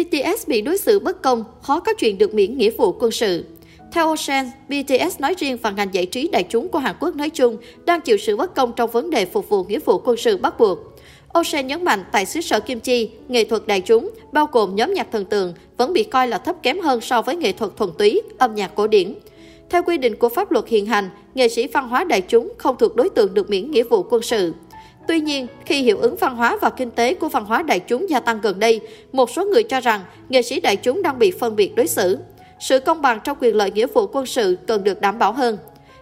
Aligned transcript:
BTS 0.00 0.48
bị 0.48 0.60
đối 0.60 0.78
xử 0.78 0.98
bất 0.98 1.22
công, 1.22 1.44
khó 1.62 1.80
có 1.80 1.94
chuyện 1.94 2.18
được 2.18 2.34
miễn 2.34 2.58
nghĩa 2.58 2.70
vụ 2.70 2.92
quân 2.92 3.10
sự. 3.10 3.44
Theo 3.92 4.08
Ocean, 4.08 4.50
BTS 4.68 5.20
nói 5.20 5.34
riêng 5.38 5.56
và 5.62 5.70
ngành 5.70 5.94
giải 5.94 6.06
trí 6.06 6.28
đại 6.28 6.44
chúng 6.50 6.68
của 6.68 6.78
Hàn 6.78 6.96
Quốc 7.00 7.16
nói 7.16 7.30
chung 7.30 7.56
đang 7.84 8.00
chịu 8.00 8.16
sự 8.16 8.36
bất 8.36 8.54
công 8.54 8.72
trong 8.76 8.90
vấn 8.90 9.10
đề 9.10 9.26
phục 9.26 9.48
vụ 9.48 9.64
nghĩa 9.64 9.78
vụ 9.78 9.98
quân 9.98 10.16
sự 10.16 10.36
bắt 10.36 10.58
buộc. 10.58 10.78
Ocean 11.32 11.66
nhấn 11.66 11.84
mạnh 11.84 12.04
tại 12.12 12.26
xứ 12.26 12.40
sở 12.40 12.60
Kim 12.60 12.80
Chi, 12.80 13.10
nghệ 13.28 13.44
thuật 13.44 13.66
đại 13.66 13.80
chúng, 13.80 14.10
bao 14.32 14.46
gồm 14.52 14.76
nhóm 14.76 14.94
nhạc 14.94 15.12
thần 15.12 15.24
tượng, 15.24 15.54
vẫn 15.76 15.92
bị 15.92 16.04
coi 16.04 16.28
là 16.28 16.38
thấp 16.38 16.56
kém 16.62 16.80
hơn 16.80 17.00
so 17.00 17.22
với 17.22 17.36
nghệ 17.36 17.52
thuật 17.52 17.76
thuần 17.76 17.90
túy, 17.98 18.22
âm 18.38 18.54
nhạc 18.54 18.74
cổ 18.74 18.86
điển. 18.86 19.14
Theo 19.70 19.82
quy 19.82 19.98
định 19.98 20.16
của 20.16 20.28
pháp 20.28 20.52
luật 20.52 20.68
hiện 20.68 20.86
hành, 20.86 21.10
nghệ 21.34 21.48
sĩ 21.48 21.66
văn 21.66 21.88
hóa 21.88 22.04
đại 22.04 22.20
chúng 22.20 22.52
không 22.58 22.76
thuộc 22.78 22.96
đối 22.96 23.08
tượng 23.08 23.34
được 23.34 23.50
miễn 23.50 23.70
nghĩa 23.70 23.82
vụ 23.82 24.02
quân 24.02 24.22
sự. 24.22 24.54
Tuy 25.08 25.20
nhiên, 25.20 25.46
khi 25.64 25.82
hiệu 25.82 25.98
ứng 25.98 26.16
văn 26.16 26.36
hóa 26.36 26.58
và 26.60 26.70
kinh 26.70 26.90
tế 26.90 27.14
của 27.14 27.28
văn 27.28 27.44
hóa 27.44 27.62
đại 27.62 27.80
chúng 27.80 28.10
gia 28.10 28.20
tăng 28.20 28.40
gần 28.40 28.58
đây, 28.58 28.80
một 29.12 29.30
số 29.30 29.44
người 29.44 29.62
cho 29.62 29.80
rằng 29.80 30.00
nghệ 30.28 30.42
sĩ 30.42 30.60
đại 30.60 30.76
chúng 30.76 31.02
đang 31.02 31.18
bị 31.18 31.30
phân 31.30 31.56
biệt 31.56 31.74
đối 31.74 31.86
xử. 31.86 32.18
Sự 32.60 32.80
công 32.80 33.02
bằng 33.02 33.20
trong 33.24 33.36
quyền 33.40 33.56
lợi 33.56 33.70
nghĩa 33.70 33.86
vụ 33.86 34.06
quân 34.06 34.26
sự 34.26 34.56
cần 34.66 34.84
được 34.84 35.00
đảm 35.00 35.18
bảo 35.18 35.32
hơn. 35.32 35.58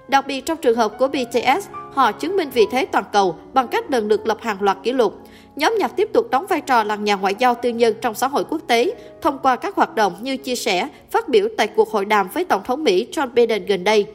Đặc 0.08 0.26
biệt 0.26 0.46
trong 0.46 0.58
trường 0.58 0.76
hợp 0.76 0.98
của 0.98 1.08
BTS, 1.08 1.68
họ 1.94 2.12
chứng 2.12 2.36
minh 2.36 2.50
vị 2.50 2.66
thế 2.70 2.84
toàn 2.84 3.04
cầu 3.12 3.36
bằng 3.52 3.68
cách 3.68 3.90
lần 3.90 4.08
lượt 4.08 4.26
lập 4.26 4.38
hàng 4.40 4.62
loạt 4.62 4.78
kỷ 4.82 4.92
lục. 4.92 5.14
Nhóm 5.56 5.74
nhạc 5.78 5.96
tiếp 5.96 6.08
tục 6.12 6.30
đóng 6.30 6.46
vai 6.46 6.60
trò 6.60 6.84
là 6.84 6.96
nhà 6.96 7.14
ngoại 7.16 7.34
giao 7.38 7.54
tư 7.54 7.68
nhân 7.68 7.94
trong 8.00 8.14
xã 8.14 8.28
hội 8.28 8.44
quốc 8.50 8.60
tế 8.66 8.92
thông 9.20 9.38
qua 9.42 9.56
các 9.56 9.76
hoạt 9.76 9.94
động 9.94 10.16
như 10.20 10.36
chia 10.36 10.56
sẻ, 10.56 10.88
phát 11.10 11.28
biểu 11.28 11.48
tại 11.56 11.66
cuộc 11.66 11.90
hội 11.90 12.04
đàm 12.04 12.28
với 12.34 12.44
Tổng 12.44 12.62
thống 12.64 12.84
Mỹ 12.84 13.08
Joe 13.12 13.28
Biden 13.30 13.66
gần 13.66 13.84
đây. 13.84 14.06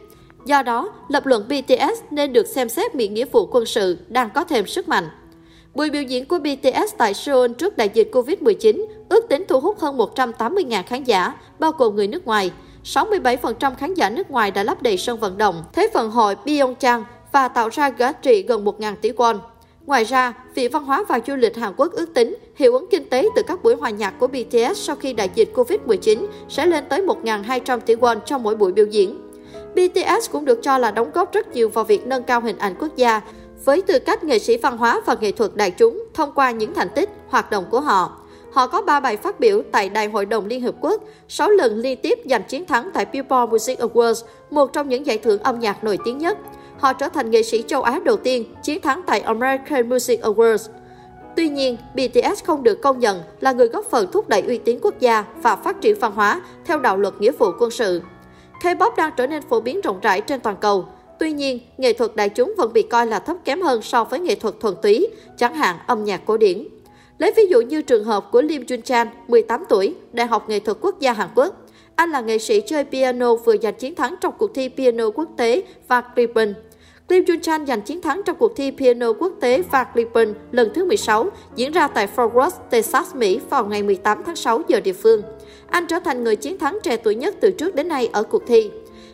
Do 0.46 0.64
đó, 0.64 0.90
lập 1.08 1.26
luận 1.26 1.48
BTS 1.48 2.02
nên 2.12 2.34
được 2.34 2.48
xem 2.48 2.70
xét 2.70 2.96
miễn 2.96 3.14
nghĩa 3.14 3.26
vụ 3.26 3.46
quân 3.52 3.66
sự 3.66 3.98
đang 4.08 4.30
có 4.36 4.44
thêm 4.44 4.68
sức 4.68 4.88
mạnh. 4.88 5.10
Buổi 5.74 5.90
biểu 5.90 6.02
diễn 6.02 6.26
của 6.26 6.40
BTS 6.40 6.94
tại 6.98 7.14
Seoul 7.14 7.52
trước 7.58 7.78
đại 7.78 7.90
dịch 7.94 8.10
Covid-19 8.12 8.86
ước 9.10 9.30
tính 9.30 9.46
thu 9.48 9.60
hút 9.60 9.80
hơn 9.80 9.98
180.000 9.98 10.84
khán 10.84 11.04
giả, 11.04 11.34
bao 11.60 11.72
gồm 11.72 11.96
người 11.96 12.08
nước 12.08 12.26
ngoài. 12.26 12.52
67% 12.84 13.76
khán 13.76 13.94
giả 13.94 14.10
nước 14.10 14.32
ngoài 14.32 14.52
đã 14.52 14.64
lấp 14.64 14.82
đầy 14.82 14.98
sân 14.98 15.20
vận 15.20 15.38
động, 15.38 15.64
Thế 15.74 15.90
vận 15.94 16.12
hội 16.12 16.36
Pyeongchang 16.36 17.04
và 17.32 17.48
tạo 17.48 17.70
ra 17.70 17.88
giá 17.88 18.12
trị 18.12 18.44
gần 18.48 18.66
1.000 18.66 18.96
tỷ 18.96 19.12
won. 19.12 19.38
Ngoài 19.86 20.04
ra, 20.04 20.34
Viện 20.56 20.72
Văn 20.72 20.84
hóa 20.84 21.04
và 21.08 21.20
Du 21.28 21.36
lịch 21.36 21.58
Hàn 21.58 21.74
Quốc 21.78 21.92
ước 21.92 22.14
tính 22.14 22.36
hiệu 22.56 22.74
ứng 22.74 22.86
kinh 22.92 23.10
tế 23.10 23.28
từ 23.36 23.42
các 23.48 23.64
buổi 23.64 23.76
hòa 23.76 23.90
nhạc 23.90 24.20
của 24.20 24.28
BTS 24.28 24.78
sau 24.78 24.96
khi 24.96 25.14
đại 25.14 25.30
dịch 25.36 25.52
Covid-19 25.54 26.26
sẽ 26.50 26.66
lên 26.66 26.84
tới 26.90 27.02
1.200 27.02 27.80
tỷ 27.80 27.96
won 27.96 28.20
trong 28.20 28.44
mỗi 28.44 28.56
buổi 28.56 28.72
biểu 28.72 28.86
diễn. 28.86 29.23
BTS 29.74 30.32
cũng 30.32 30.46
được 30.46 30.60
cho 30.64 30.78
là 30.78 30.92
đóng 30.92 31.12
góp 31.14 31.34
rất 31.34 31.52
nhiều 31.52 31.70
vào 31.70 31.84
việc 31.84 32.08
nâng 32.08 32.24
cao 32.24 32.42
hình 32.42 32.58
ảnh 32.58 32.76
quốc 32.80 32.96
gia 32.96 33.22
với 33.66 33.82
tư 33.82 34.00
cách 34.00 34.24
nghệ 34.24 34.40
sĩ 34.40 34.58
văn 34.58 34.78
hóa 34.78 35.02
và 35.06 35.16
nghệ 35.22 35.32
thuật 35.32 35.56
đại 35.56 35.72
chúng 35.72 36.04
thông 36.14 36.32
qua 36.36 36.52
những 36.52 36.74
thành 36.74 36.90
tích, 36.96 37.10
hoạt 37.28 37.52
động 37.52 37.66
của 37.72 37.80
họ. 37.80 38.18
Họ 38.52 38.68
có 38.68 38.82
3 38.82 39.00
bài 39.00 39.18
phát 39.18 39.40
biểu 39.40 39.62
tại 39.72 39.90
Đại 39.90 40.08
hội 40.08 40.26
đồng 40.26 40.46
Liên 40.46 40.62
Hợp 40.62 40.76
Quốc, 40.82 41.04
6 41.30 41.50
lần 41.50 41.78
liên 41.78 42.00
tiếp 42.02 42.20
giành 42.26 42.44
chiến 42.44 42.66
thắng 42.66 42.90
tại 42.94 43.06
Billboard 43.06 43.52
Music 43.52 43.80
Awards, 43.80 44.24
một 44.50 44.74
trong 44.74 44.90
những 44.90 45.06
giải 45.06 45.18
thưởng 45.18 45.40
âm 45.40 45.60
nhạc 45.60 45.84
nổi 45.84 45.98
tiếng 46.06 46.18
nhất. 46.18 46.38
Họ 46.80 46.94
trở 46.94 47.10
thành 47.10 47.32
nghệ 47.32 47.44
sĩ 47.44 47.64
châu 47.68 47.82
Á 47.82 48.00
đầu 48.06 48.18
tiên 48.18 48.56
chiến 48.64 48.82
thắng 48.82 49.02
tại 49.06 49.20
American 49.20 49.90
Music 49.90 50.22
Awards. 50.22 50.70
Tuy 51.36 51.50
nhiên, 51.50 51.78
BTS 51.94 52.44
không 52.44 52.64
được 52.64 52.82
công 52.82 53.00
nhận 53.00 53.22
là 53.40 53.52
người 53.52 53.68
góp 53.68 53.86
phần 53.86 54.12
thúc 54.12 54.30
đẩy 54.30 54.42
uy 54.42 54.58
tín 54.58 54.80
quốc 54.82 55.00
gia 55.00 55.26
và 55.42 55.56
phát 55.56 55.82
triển 55.82 56.00
văn 56.00 56.12
hóa 56.16 56.42
theo 56.66 56.80
đạo 56.80 56.98
luật 56.98 57.14
nghĩa 57.20 57.32
vụ 57.32 57.52
quân 57.60 57.72
sự. 57.72 58.02
K-pop 58.64 58.96
đang 58.98 59.12
trở 59.18 59.28
nên 59.28 59.42
phổ 59.42 59.60
biến 59.62 59.82
rộng 59.82 60.00
rãi 60.02 60.22
trên 60.22 60.40
toàn 60.40 60.56
cầu. 60.62 60.86
Tuy 61.20 61.32
nhiên, 61.32 61.60
nghệ 61.78 61.94
thuật 61.94 62.16
đại 62.16 62.30
chúng 62.30 62.54
vẫn 62.58 62.74
bị 62.74 62.82
coi 62.82 63.06
là 63.08 63.20
thấp 63.20 63.38
kém 63.46 63.62
hơn 63.62 63.82
so 63.82 64.04
với 64.04 64.20
nghệ 64.20 64.36
thuật 64.36 64.60
thuần 64.60 64.76
túy, 64.82 65.08
chẳng 65.38 65.56
hạn 65.56 65.76
âm 65.88 66.04
nhạc 66.04 66.26
cổ 66.26 66.38
điển. 66.38 66.68
Lấy 67.18 67.34
ví 67.38 67.44
dụ 67.48 67.62
như 67.62 67.82
trường 67.82 68.04
hợp 68.04 68.32
của 68.32 68.42
Lim 68.42 68.64
Jun 68.64 68.82
Chan, 68.82 69.08
18 69.28 69.64
tuổi, 69.70 69.96
Đại 70.12 70.28
học 70.28 70.50
Nghệ 70.50 70.60
thuật 70.60 70.78
Quốc 70.82 71.00
gia 71.00 71.14
Hàn 71.14 71.30
Quốc. 71.36 71.56
Anh 71.96 72.12
là 72.12 72.22
nghệ 72.22 72.38
sĩ 72.38 72.62
chơi 72.62 72.84
piano 72.84 73.36
vừa 73.36 73.58
giành 73.58 73.74
chiến 73.74 73.96
thắng 73.96 74.16
trong 74.22 74.34
cuộc 74.38 74.54
thi 74.54 74.70
piano 74.70 75.10
quốc 75.10 75.30
tế 75.38 75.64
và 75.88 76.04
Ribbon 76.16 76.54
Lim 77.10 77.24
Jun 77.24 77.42
Chan 77.42 77.66
giành 77.66 77.82
chiến 77.82 78.02
thắng 78.02 78.22
trong 78.26 78.36
cuộc 78.36 78.56
thi 78.56 78.72
piano 78.72 79.14
quốc 79.14 79.34
tế 79.42 79.62
Vaklipen 79.62 80.34
lần 80.52 80.72
thứ 80.74 80.86
16 80.86 81.30
diễn 81.56 81.72
ra 81.72 81.88
tại 81.88 82.08
Fort 82.16 82.32
Worth, 82.32 82.52
Texas, 82.70 83.16
Mỹ 83.16 83.40
vào 83.50 83.66
ngày 83.66 83.84
18 83.84 84.24
tháng 84.26 84.36
6 84.36 84.62
giờ 84.68 84.80
địa 84.80 84.94
phương. 84.94 85.22
Anh 85.70 85.88
trở 85.88 86.00
thành 86.00 86.24
người 86.24 86.36
chiến 86.36 86.58
thắng 86.58 86.80
trẻ 86.84 86.98
tuổi 86.98 87.16
nhất 87.16 87.36
từ 87.42 87.52
trước 87.52 87.76
đến 87.76 87.88
nay 87.88 88.10
ở 88.14 88.24
cuộc 88.24 88.44
thi. 88.48 88.72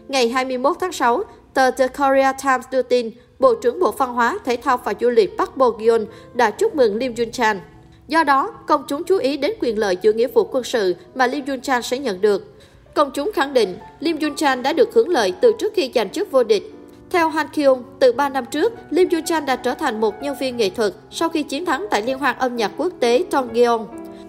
Ngày 0.07 0.29
21 0.29 0.77
tháng 0.79 0.91
6, 0.91 1.23
tờ 1.53 1.71
The 1.71 1.87
Korea 1.87 2.33
Times 2.33 2.65
đưa 2.71 2.81
tin 2.81 3.11
Bộ 3.39 3.55
trưởng 3.55 3.79
Bộ 3.79 3.91
Văn 3.91 4.13
hóa, 4.13 4.39
Thể 4.45 4.57
thao 4.63 4.77
và 4.77 4.93
Du 4.99 5.09
lịch 5.09 5.37
Park 5.37 5.57
Bo-gyeon 5.57 6.05
đã 6.33 6.51
chúc 6.51 6.75
mừng 6.75 6.95
Lim 6.95 7.13
Jun 7.13 7.31
Chan. 7.31 7.59
Do 8.07 8.23
đó, 8.23 8.53
công 8.67 8.83
chúng 8.87 9.03
chú 9.03 9.17
ý 9.17 9.37
đến 9.37 9.51
quyền 9.61 9.79
lợi 9.79 9.97
giữa 10.01 10.13
nghĩa 10.13 10.27
vụ 10.27 10.43
quân 10.43 10.63
sự 10.63 10.95
mà 11.15 11.27
Lim 11.27 11.45
Jun 11.45 11.61
Chan 11.61 11.81
sẽ 11.81 11.97
nhận 11.97 12.21
được. 12.21 12.55
Công 12.95 13.11
chúng 13.13 13.31
khẳng 13.31 13.53
định 13.53 13.77
Lim 13.99 14.17
Jun 14.17 14.35
Chan 14.35 14.63
đã 14.63 14.73
được 14.73 14.93
hưởng 14.93 15.09
lợi 15.09 15.33
từ 15.41 15.51
trước 15.59 15.73
khi 15.75 15.91
giành 15.95 16.09
chức 16.09 16.31
vô 16.31 16.43
địch. 16.43 16.73
Theo 17.09 17.29
Han 17.29 17.47
Kyung, 17.53 17.83
từ 17.99 18.11
3 18.11 18.29
năm 18.29 18.45
trước, 18.45 18.73
Lim 18.89 19.07
Joo 19.07 19.21
Chan 19.25 19.45
đã 19.45 19.55
trở 19.55 19.73
thành 19.73 20.01
một 20.01 20.15
nhân 20.21 20.35
viên 20.39 20.57
nghệ 20.57 20.69
thuật 20.69 20.93
sau 21.11 21.29
khi 21.29 21.43
chiến 21.43 21.65
thắng 21.65 21.85
tại 21.91 22.01
Liên 22.01 22.19
hoan 22.19 22.37
âm 22.37 22.55
nhạc 22.55 22.71
quốc 22.77 22.93
tế 22.99 23.23
Tongyeong. 23.31 23.87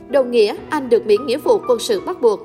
Đồng 0.08 0.30
nghĩa, 0.30 0.54
anh 0.70 0.88
được 0.88 1.06
miễn 1.06 1.26
nghĩa 1.26 1.38
vụ 1.38 1.58
quân 1.69 1.78
sự 1.78 2.00
bắt 2.00 2.20
buộc. 2.20 2.40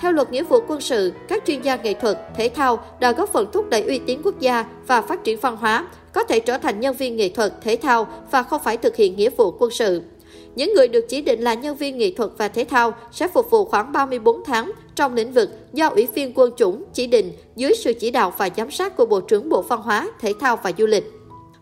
Theo 0.00 0.12
luật 0.12 0.32
nghĩa 0.32 0.42
vụ 0.42 0.58
quân 0.68 0.80
sự, 0.80 1.12
các 1.28 1.42
chuyên 1.46 1.62
gia 1.62 1.76
nghệ 1.76 1.94
thuật, 1.94 2.18
thể 2.36 2.48
thao 2.48 2.84
đã 3.00 3.12
góp 3.12 3.32
phần 3.32 3.46
thúc 3.52 3.70
đẩy 3.70 3.82
uy 3.82 3.98
tín 3.98 4.20
quốc 4.24 4.40
gia 4.40 4.64
và 4.86 5.02
phát 5.02 5.24
triển 5.24 5.38
văn 5.40 5.56
hóa, 5.56 5.86
có 6.12 6.24
thể 6.24 6.40
trở 6.40 6.58
thành 6.58 6.80
nhân 6.80 6.96
viên 6.96 7.16
nghệ 7.16 7.28
thuật, 7.28 7.52
thể 7.62 7.76
thao 7.82 8.06
và 8.30 8.42
không 8.42 8.60
phải 8.64 8.76
thực 8.76 8.96
hiện 8.96 9.16
nghĩa 9.16 9.30
vụ 9.30 9.50
quân 9.58 9.70
sự. 9.70 10.02
Những 10.54 10.74
người 10.74 10.88
được 10.88 11.06
chỉ 11.08 11.22
định 11.22 11.40
là 11.40 11.54
nhân 11.54 11.76
viên 11.76 11.98
nghệ 11.98 12.12
thuật 12.16 12.30
và 12.38 12.48
thể 12.48 12.64
thao 12.64 12.94
sẽ 13.12 13.28
phục 13.28 13.50
vụ 13.50 13.64
khoảng 13.64 13.92
34 13.92 14.44
tháng 14.44 14.72
trong 15.00 15.14
lĩnh 15.14 15.32
vực 15.32 15.50
do 15.72 15.88
Ủy 15.88 16.08
viên 16.14 16.32
quân 16.34 16.52
chủng 16.56 16.84
chỉ 16.92 17.06
định 17.06 17.32
dưới 17.56 17.72
sự 17.74 17.92
chỉ 17.92 18.10
đạo 18.10 18.32
và 18.38 18.48
giám 18.56 18.70
sát 18.70 18.96
của 18.96 19.06
Bộ 19.06 19.20
trưởng 19.20 19.48
Bộ 19.48 19.62
Văn 19.62 19.80
hóa, 19.82 20.10
Thể 20.20 20.32
thao 20.40 20.56
và 20.62 20.72
Du 20.78 20.86
lịch. 20.86 21.12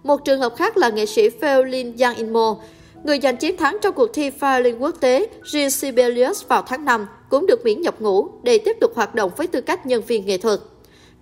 Một 0.02 0.24
trường 0.24 0.40
hợp 0.40 0.56
khác 0.56 0.76
là 0.76 0.88
nghệ 0.88 1.06
sĩ 1.06 1.28
Feolin 1.28 1.92
Yang 1.98 2.16
Inmo, 2.16 2.56
người 3.04 3.18
giành 3.22 3.36
chiến 3.36 3.56
thắng 3.56 3.78
trong 3.82 3.94
cuộc 3.94 4.14
thi 4.14 4.30
violin 4.30 4.78
quốc 4.78 4.94
tế 5.00 5.28
Jean 5.44 5.68
Sibelius 5.68 6.44
vào 6.48 6.62
tháng 6.62 6.84
5 6.84 7.06
cũng 7.30 7.46
được 7.46 7.64
miễn 7.64 7.80
nhập 7.80 8.00
ngũ 8.00 8.28
để 8.42 8.58
tiếp 8.58 8.76
tục 8.80 8.92
hoạt 8.94 9.14
động 9.14 9.30
với 9.36 9.46
tư 9.46 9.60
cách 9.60 9.86
nhân 9.86 10.02
viên 10.06 10.26
nghệ 10.26 10.38
thuật. 10.38 10.60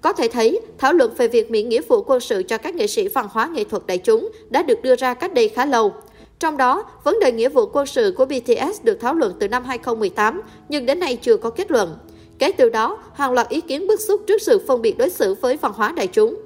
Có 0.01 0.13
thể 0.13 0.29
thấy, 0.29 0.61
thảo 0.79 0.93
luận 0.93 1.15
về 1.17 1.29
việc 1.29 1.51
miễn 1.51 1.69
nghĩa 1.69 1.83
vụ 1.89 2.03
quân 2.03 2.21
sự 2.21 2.43
cho 2.43 2.59
các 2.59 2.75
nghệ 2.75 2.87
sĩ 2.87 3.09
văn 3.09 3.29
hóa 3.31 3.51
nghệ 3.55 3.65
thuật 3.65 3.87
đại 3.87 3.99
chúng 3.99 4.31
đã 4.51 4.63
được 4.63 4.83
đưa 4.83 4.97
ra 4.97 5.15
cách 5.15 5.35
đây 5.35 5.49
khá 5.49 5.67
lâu. 5.67 5.93
Trong 6.39 6.57
đó, 6.57 6.85
vấn 7.05 7.21
đề 7.21 7.33
nghĩa 7.33 7.49
vụ 7.49 7.67
quân 7.67 7.87
sự 7.87 8.15
của 8.17 8.25
BTS 8.25 8.83
được 8.83 9.01
thảo 9.01 9.15
luận 9.15 9.33
từ 9.41 9.49
năm 9.49 9.65
2018, 9.65 10.43
nhưng 10.69 10.87
đến 10.87 11.01
nay 11.01 11.17
chưa 11.17 11.37
có 11.37 11.51
kết 11.51 11.71
luận. 11.71 11.97
Kể 12.39 12.53
từ 12.53 12.69
đó, 12.69 12.99
hàng 13.15 13.33
loạt 13.33 13.49
ý 13.49 13.61
kiến 13.61 13.87
bức 13.87 14.01
xúc 14.01 14.21
trước 14.27 14.43
sự 14.43 14.65
phân 14.67 14.83
biệt 14.83 14.99
đối 14.99 15.11
xử 15.11 15.35
với 15.35 15.57
văn 15.57 15.73
hóa 15.75 15.93
đại 15.97 16.07
chúng. 16.07 16.37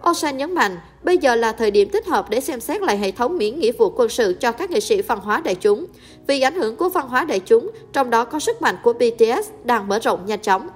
Ocean 0.00 0.36
nhấn 0.36 0.54
mạnh, 0.54 0.78
bây 1.02 1.18
giờ 1.18 1.34
là 1.34 1.52
thời 1.52 1.70
điểm 1.70 1.90
thích 1.90 2.06
hợp 2.06 2.30
để 2.30 2.40
xem 2.40 2.60
xét 2.60 2.82
lại 2.82 2.98
hệ 2.98 3.10
thống 3.10 3.38
miễn 3.38 3.58
nghĩa 3.58 3.72
vụ 3.72 3.90
quân 3.90 4.08
sự 4.08 4.32
cho 4.40 4.52
các 4.52 4.70
nghệ 4.70 4.80
sĩ 4.80 5.02
văn 5.02 5.18
hóa 5.22 5.40
đại 5.44 5.54
chúng, 5.54 5.86
vì 6.26 6.40
ảnh 6.40 6.54
hưởng 6.54 6.76
của 6.76 6.88
văn 6.88 7.08
hóa 7.08 7.24
đại 7.24 7.40
chúng, 7.40 7.70
trong 7.92 8.10
đó 8.10 8.24
có 8.24 8.40
sức 8.40 8.62
mạnh 8.62 8.76
của 8.82 8.92
BTS 8.92 9.48
đang 9.64 9.88
mở 9.88 9.98
rộng 9.98 10.26
nhanh 10.26 10.40
chóng. 10.40 10.68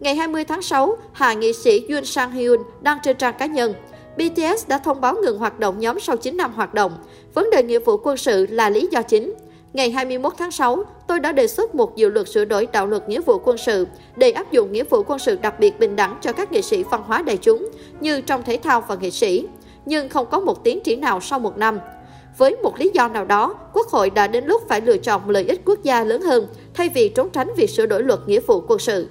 Ngày 0.00 0.14
20 0.14 0.44
tháng 0.44 0.62
6, 0.62 0.96
hạ 1.12 1.32
nghị 1.32 1.52
sĩ 1.52 1.86
Yoon 1.88 2.04
Sang 2.04 2.32
Hyun 2.32 2.62
đăng 2.80 2.98
trên 3.02 3.16
trang 3.16 3.34
cá 3.38 3.46
nhân, 3.46 3.74
BTS 4.16 4.68
đã 4.68 4.78
thông 4.78 5.00
báo 5.00 5.14
ngừng 5.14 5.38
hoạt 5.38 5.58
động 5.58 5.80
nhóm 5.80 6.00
sau 6.00 6.16
9 6.16 6.36
năm 6.36 6.52
hoạt 6.52 6.74
động. 6.74 6.92
Vấn 7.34 7.50
đề 7.50 7.62
nghĩa 7.62 7.78
vụ 7.78 7.96
quân 7.96 8.16
sự 8.16 8.46
là 8.50 8.70
lý 8.70 8.88
do 8.90 9.02
chính. 9.02 9.34
Ngày 9.72 9.90
21 9.90 10.32
tháng 10.38 10.50
6, 10.50 10.84
tôi 11.06 11.20
đã 11.20 11.32
đề 11.32 11.46
xuất 11.46 11.74
một 11.74 11.96
dự 11.96 12.08
luật 12.08 12.28
sửa 12.28 12.44
đổi 12.44 12.68
đạo 12.72 12.86
luật 12.86 13.08
nghĩa 13.08 13.20
vụ 13.20 13.38
quân 13.38 13.58
sự 13.58 13.86
để 14.16 14.30
áp 14.30 14.52
dụng 14.52 14.72
nghĩa 14.72 14.84
vụ 14.84 15.02
quân 15.02 15.18
sự 15.18 15.36
đặc 15.42 15.60
biệt 15.60 15.78
bình 15.78 15.96
đẳng 15.96 16.18
cho 16.20 16.32
các 16.32 16.52
nghệ 16.52 16.62
sĩ 16.62 16.82
văn 16.82 17.02
hóa 17.06 17.22
đại 17.22 17.36
chúng 17.36 17.68
như 18.00 18.20
trong 18.20 18.42
thể 18.42 18.58
thao 18.62 18.80
và 18.80 18.94
nghệ 18.94 19.10
sĩ, 19.10 19.46
nhưng 19.86 20.08
không 20.08 20.26
có 20.30 20.40
một 20.40 20.64
tiến 20.64 20.80
triển 20.80 21.00
nào 21.00 21.20
sau 21.20 21.38
một 21.38 21.58
năm. 21.58 21.78
Với 22.38 22.56
một 22.56 22.78
lý 22.78 22.90
do 22.94 23.08
nào 23.08 23.24
đó, 23.24 23.54
Quốc 23.72 23.86
hội 23.86 24.10
đã 24.10 24.26
đến 24.26 24.44
lúc 24.44 24.62
phải 24.68 24.80
lựa 24.80 24.96
chọn 24.96 25.30
lợi 25.30 25.44
ích 25.44 25.60
quốc 25.64 25.82
gia 25.82 26.04
lớn 26.04 26.22
hơn 26.22 26.46
thay 26.74 26.88
vì 26.88 27.08
trốn 27.08 27.30
tránh 27.30 27.48
việc 27.56 27.70
sửa 27.70 27.86
đổi 27.86 28.02
luật 28.02 28.20
nghĩa 28.26 28.40
vụ 28.40 28.60
quân 28.68 28.78
sự. 28.78 29.08